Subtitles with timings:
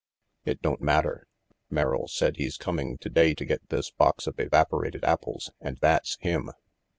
[0.45, 1.27] "It don't matter.
[1.69, 6.49] Merrill said he's coming today to get this box of evaporated apples, and that's him."